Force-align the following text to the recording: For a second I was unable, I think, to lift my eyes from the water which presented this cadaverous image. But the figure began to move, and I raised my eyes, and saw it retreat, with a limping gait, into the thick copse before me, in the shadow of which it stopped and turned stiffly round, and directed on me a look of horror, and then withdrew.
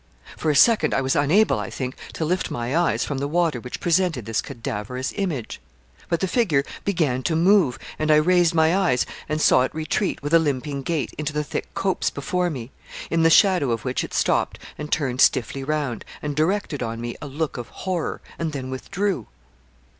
For 0.35 0.49
a 0.49 0.55
second 0.55 0.95
I 0.95 1.01
was 1.01 1.15
unable, 1.15 1.59
I 1.59 1.69
think, 1.69 1.95
to 2.13 2.25
lift 2.25 2.49
my 2.49 2.75
eyes 2.75 3.05
from 3.05 3.19
the 3.19 3.27
water 3.27 3.59
which 3.59 3.79
presented 3.79 4.25
this 4.25 4.41
cadaverous 4.41 5.13
image. 5.15 5.61
But 6.09 6.21
the 6.21 6.27
figure 6.27 6.63
began 6.83 7.21
to 7.21 7.35
move, 7.35 7.77
and 7.99 8.09
I 8.09 8.15
raised 8.15 8.55
my 8.55 8.75
eyes, 8.75 9.05
and 9.29 9.39
saw 9.39 9.61
it 9.61 9.75
retreat, 9.75 10.23
with 10.23 10.33
a 10.33 10.39
limping 10.39 10.81
gait, 10.81 11.13
into 11.19 11.33
the 11.33 11.43
thick 11.43 11.71
copse 11.75 12.09
before 12.09 12.49
me, 12.49 12.71
in 13.11 13.21
the 13.21 13.29
shadow 13.29 13.69
of 13.69 13.85
which 13.85 14.03
it 14.03 14.15
stopped 14.15 14.57
and 14.75 14.91
turned 14.91 15.21
stiffly 15.21 15.63
round, 15.63 16.03
and 16.23 16.35
directed 16.35 16.81
on 16.81 16.99
me 16.99 17.15
a 17.21 17.27
look 17.27 17.57
of 17.57 17.67
horror, 17.67 18.21
and 18.39 18.53
then 18.53 18.71
withdrew. 18.71 19.27